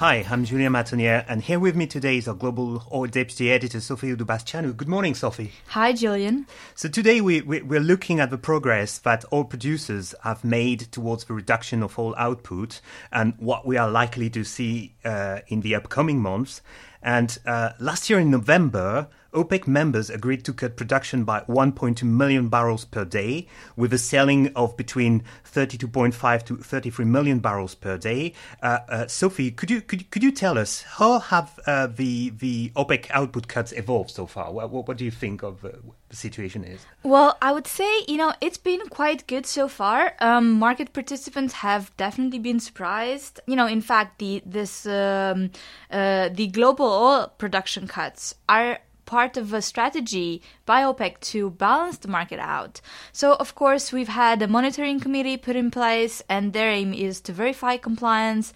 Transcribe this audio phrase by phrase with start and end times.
[0.00, 3.80] Hi, I'm Julien Matonier, and here with me today is our global oil deputy editor,
[3.80, 4.74] Sophie Odubastianou.
[4.74, 5.52] Good morning, Sophie.
[5.66, 6.46] Hi, Julian.
[6.74, 11.24] So today we, we, we're looking at the progress that oil producers have made towards
[11.26, 12.80] the reduction of oil output
[13.12, 16.62] and what we are likely to see uh, in the upcoming months.
[17.02, 22.48] And uh, last year in November, OPEC members agreed to cut production by 1.2 million
[22.48, 28.32] barrels per day, with a selling of between 32.5 to 33 million barrels per day.
[28.62, 32.70] Uh, uh, Sophie, could you could, could you tell us how have uh, the the
[32.76, 34.52] OPEC output cuts evolved so far?
[34.52, 35.70] What, what, what do you think of uh,
[36.08, 36.80] the situation is?
[37.02, 40.14] Well, I would say you know it's been quite good so far.
[40.20, 43.40] Um, market participants have definitely been surprised.
[43.46, 45.50] You know, in fact, the this um,
[45.90, 48.78] uh, the global oil production cuts are
[49.10, 52.80] part of a strategy by OPEC to balance the market out.
[53.12, 57.20] So, of course, we've had a monitoring committee put in place, and their aim is
[57.22, 58.52] to verify compliance.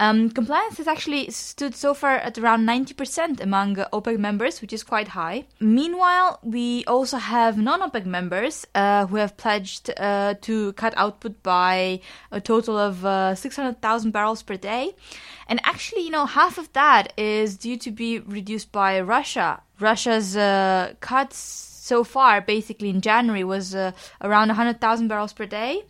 [0.00, 4.84] Um, compliance has actually stood so far at around 90% among OPEC members, which is
[4.84, 5.46] quite high.
[5.58, 11.42] Meanwhile, we also have non OPEC members uh, who have pledged uh, to cut output
[11.42, 12.00] by
[12.30, 14.94] a total of uh, 600,000 barrels per day.
[15.48, 19.62] And actually, you know, half of that is due to be reduced by Russia.
[19.80, 25.84] Russia's uh, cuts so far, basically in January, was uh, around 100,000 barrels per day.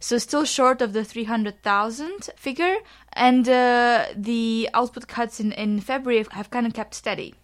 [0.00, 2.76] So still short of the 300,000 figure.
[3.12, 7.34] And uh, the output cuts in, in February have kind of kept steady.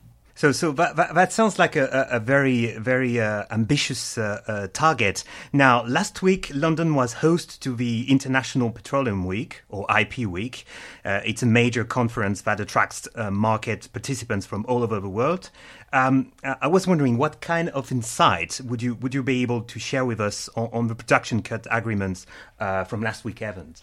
[0.41, 4.69] So, so that, that, that sounds like a, a, very, very uh, ambitious uh, uh,
[4.73, 5.23] target.
[5.53, 10.65] Now, last week, London was host to the International Petroleum Week, or IP Week.
[11.05, 15.51] Uh, it's a major conference that attracts uh, market participants from all over the world.
[15.93, 19.79] Um, I was wondering, what kind of insight would you would you be able to
[19.79, 22.25] share with us on, on the production cut agreements
[22.59, 23.83] uh, from last week event?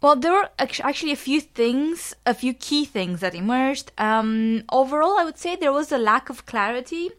[0.00, 3.90] Well, there were actually a few things, a few key things that emerged.
[3.98, 7.10] Um, overall, I would say there was a lack of clarity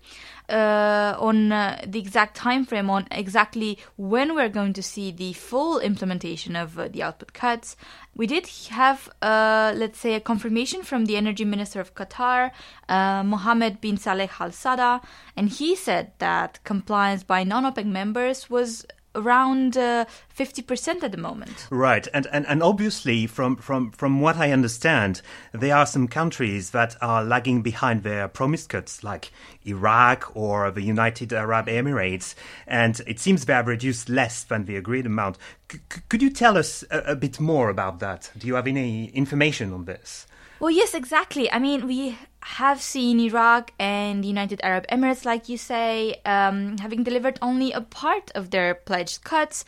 [0.47, 5.33] uh, on uh, the exact time frame on exactly when we're going to see the
[5.33, 7.75] full implementation of uh, the output cuts.
[8.15, 12.51] We did have, uh, let's say, a confirmation from the energy minister of Qatar,
[12.87, 15.01] uh, Mohammed bin Saleh Al Sada,
[15.35, 18.85] and he said that compliance by non OPEC members was
[19.19, 21.67] around uh, 50% at the moment.
[21.69, 22.07] Right.
[22.13, 25.21] And, and, and obviously, from, from, from what I understand,
[25.51, 29.31] there are some countries that are lagging behind their promised cuts, like
[29.65, 32.35] Iraq or the United Arab Emirates.
[32.65, 35.37] And it seems they have reduced less than the agreed amount.
[35.71, 35.79] C-
[36.09, 38.31] could you tell us a, a bit more about that?
[38.37, 40.25] Do you have any information on this?
[40.59, 41.49] Well, yes, exactly.
[41.51, 46.77] I mean, we have seen Iraq and the United Arab Emirates, like you say, um,
[46.79, 49.63] having delivered only a part of their pledged cuts.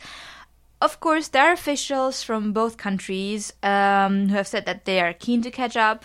[0.82, 5.14] Of course, there are officials from both countries um, who have said that they are
[5.14, 6.04] keen to catch up.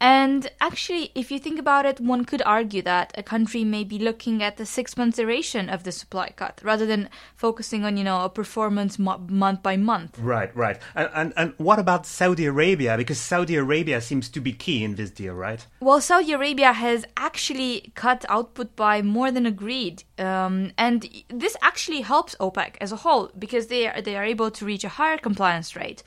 [0.00, 3.98] And actually, if you think about it, one could argue that a country may be
[3.98, 8.04] looking at the six month duration of the supply cut rather than focusing on, you
[8.04, 10.18] know, a performance mo- month by month.
[10.18, 10.78] Right, right.
[10.94, 12.96] And, and, and what about Saudi Arabia?
[12.96, 15.66] Because Saudi Arabia seems to be key in this deal, right?
[15.80, 20.04] Well, Saudi Arabia has actually cut output by more than agreed.
[20.18, 24.50] Um, and this actually helps OPEC as a whole because they are, they are able
[24.50, 26.02] to reach a higher compliance rate.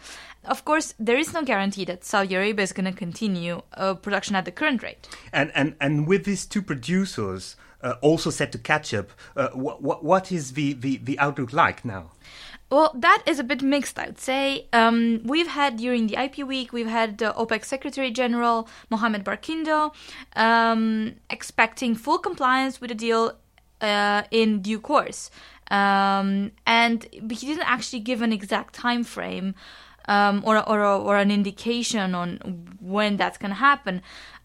[0.45, 4.35] Of course, there is no guarantee that Saudi Arabia is going to continue uh, production
[4.35, 5.07] at the current rate.
[5.33, 10.03] And and and with these two producers uh, also set to catch up, uh, what
[10.03, 12.11] what is the, the, the outlook like now?
[12.71, 14.67] Well, that is a bit mixed, I would say.
[14.73, 19.91] Um, we've had during the IP week, we've had uh, OPEC Secretary General Mohammed Barkindo
[20.35, 23.33] um, expecting full compliance with the deal
[23.81, 25.31] uh, in due course,
[25.71, 29.55] um, and he didn't actually give an exact time frame
[30.09, 32.39] um, or, or, or an indication on
[32.89, 34.01] when that's going to happen.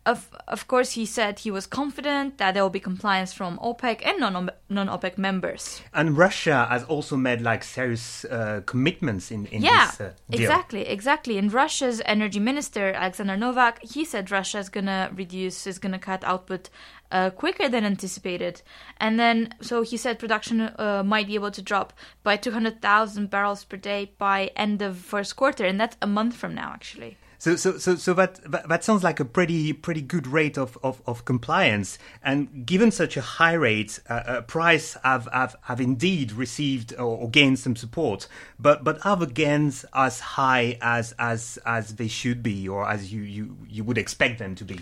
[0.07, 4.05] Of, of course, he said he was confident that there will be compliance from OPEC
[4.05, 5.81] and non non OPEC members.
[5.95, 10.87] And Russia has also made like serious uh, commitments in, in yeah, this uh, exactly,
[10.87, 11.39] exactly.
[11.39, 16.23] And Russia's energy minister Alexander Novak, he said Russia is gonna reduce, is gonna cut
[16.23, 16.69] output
[17.11, 18.61] uh, quicker than anticipated.
[18.99, 23.65] And then, so he said production uh, might be able to drop by 200,000 barrels
[23.65, 27.17] per day by end of first quarter, and that's a month from now, actually.
[27.39, 30.79] So, so, so, so that, that, that sounds like a pretty, pretty good rate of,
[30.83, 31.99] of, of compliance.
[32.23, 37.19] And given such a high rate, uh, uh, price have, have, have indeed received or,
[37.19, 38.29] or, gained some support.
[38.59, 43.13] But, but are the gains as high as, as, as they should be, or as
[43.13, 44.81] you, you, you would expect them to be?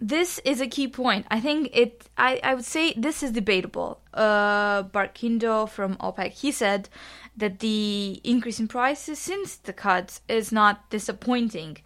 [0.00, 1.26] This is a key point.
[1.30, 2.08] I think it.
[2.16, 4.00] I, I would say this is debatable.
[4.14, 6.88] Uh, Barkindo from OPEC he said
[7.36, 11.78] that the increase in prices since the cuts is not disappointing.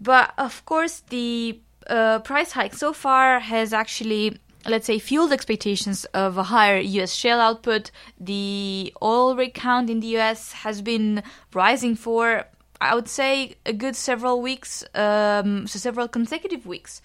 [0.00, 6.04] But of course, the uh, price hike so far has actually let's say fueled expectations
[6.06, 7.90] of a higher US shale output.
[8.18, 11.22] The oil rig count in the US has been
[11.52, 12.46] rising for
[12.84, 17.00] I would say a good several weeks, um, so several consecutive weeks.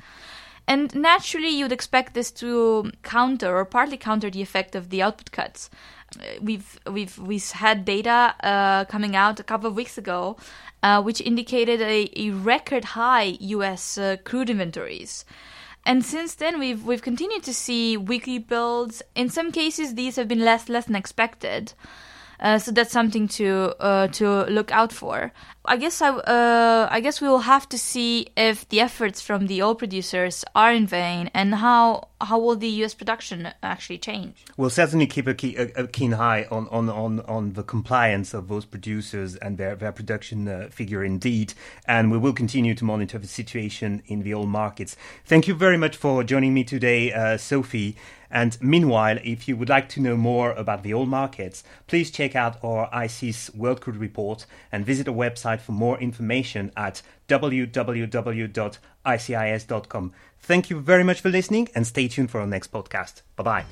[0.68, 5.32] And naturally, you'd expect this to counter or partly counter the effect of the output
[5.32, 5.70] cuts.
[6.20, 10.38] Uh, we've we've we've had data uh, coming out a couple of weeks ago,
[10.84, 13.98] uh, which indicated a, a, record high U.S.
[13.98, 15.26] Uh, crude inventories.
[15.86, 19.02] And since then, we've we've continued to see weekly builds.
[19.16, 21.74] In some cases, these have been less less than expected.
[22.40, 25.32] Uh, so that's something to uh, to look out for.
[25.70, 29.46] I guess I uh, I guess we will have to see if the efforts from
[29.46, 32.96] the oil producers are in vain and how how will the U.S.
[32.96, 34.46] production actually change.
[34.58, 38.34] We'll certainly keep a, key, a, a keen eye on, on, on, on the compliance
[38.34, 41.54] of those producers and their their production uh, figure indeed,
[41.86, 44.98] and we will continue to monitor the situation in the oil markets.
[45.24, 47.96] Thank you very much for joining me today, uh, Sophie.
[48.32, 52.36] And meanwhile, if you would like to know more about the oil markets, please check
[52.36, 55.16] out our ICIS World Crude Report and visit our
[55.60, 58.54] website for more information at www.icis.com.
[60.42, 63.22] Thank you very much for listening and stay tuned for our next podcast.
[63.36, 63.66] Bye bye.